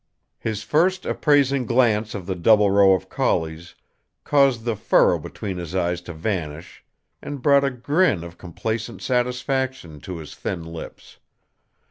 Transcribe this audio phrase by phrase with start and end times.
[0.39, 3.75] His first appraising glance of the double row of collies
[4.23, 6.83] caused the furrow between his eyes to vanish
[7.21, 11.17] and brought a grin of complacent satisfaction to his thin lips.